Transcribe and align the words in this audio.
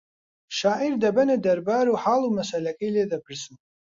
شاعیر 0.59 0.93
دەبەنە 1.03 1.35
دەربار 1.45 1.85
و 1.89 1.99
حاڵ 2.03 2.21
و 2.25 2.35
مەسەلەکەی 2.37 2.93
لێ 2.95 3.03
دەپرسن 3.11 3.55